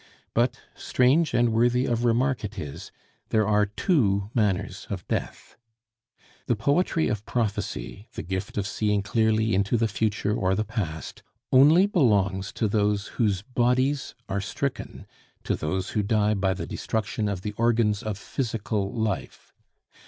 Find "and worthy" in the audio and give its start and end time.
1.35-1.85